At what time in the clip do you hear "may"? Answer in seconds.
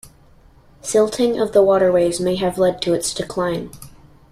2.19-2.35